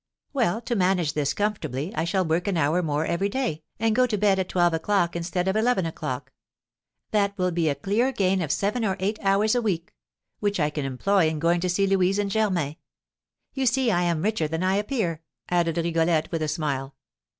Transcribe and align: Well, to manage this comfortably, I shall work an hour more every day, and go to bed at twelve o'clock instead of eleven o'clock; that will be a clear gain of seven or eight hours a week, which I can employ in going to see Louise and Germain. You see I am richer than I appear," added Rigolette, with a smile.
Well, 0.33 0.61
to 0.61 0.75
manage 0.75 1.13
this 1.13 1.35
comfortably, 1.35 1.93
I 1.93 2.05
shall 2.05 2.25
work 2.25 2.47
an 2.47 2.57
hour 2.57 2.81
more 2.81 3.05
every 3.05 3.29
day, 3.29 3.61
and 3.79 3.93
go 3.95 4.07
to 4.07 4.17
bed 4.17 4.39
at 4.39 4.49
twelve 4.49 4.73
o'clock 4.73 5.15
instead 5.15 5.47
of 5.47 5.55
eleven 5.55 5.85
o'clock; 5.85 6.31
that 7.11 7.37
will 7.37 7.51
be 7.51 7.69
a 7.69 7.75
clear 7.75 8.11
gain 8.11 8.41
of 8.41 8.51
seven 8.51 8.83
or 8.83 8.97
eight 8.99 9.19
hours 9.21 9.53
a 9.53 9.61
week, 9.61 9.93
which 10.39 10.59
I 10.59 10.71
can 10.71 10.85
employ 10.85 11.27
in 11.27 11.37
going 11.37 11.59
to 11.61 11.69
see 11.69 11.85
Louise 11.85 12.17
and 12.17 12.31
Germain. 12.31 12.77
You 13.53 13.67
see 13.67 13.91
I 13.91 14.01
am 14.01 14.23
richer 14.23 14.47
than 14.47 14.63
I 14.63 14.77
appear," 14.77 15.21
added 15.49 15.77
Rigolette, 15.77 16.31
with 16.31 16.41
a 16.41 16.47
smile. 16.47 16.95